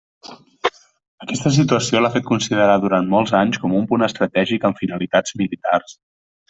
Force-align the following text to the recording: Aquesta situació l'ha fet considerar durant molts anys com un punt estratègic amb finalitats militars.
Aquesta 1.25 1.51
situació 1.57 2.01
l'ha 2.01 2.11
fet 2.17 2.27
considerar 2.31 2.79
durant 2.87 3.13
molts 3.15 3.37
anys 3.43 3.63
com 3.65 3.79
un 3.83 3.89
punt 3.93 4.09
estratègic 4.13 4.71
amb 4.71 4.85
finalitats 4.85 5.43
militars. 5.45 6.01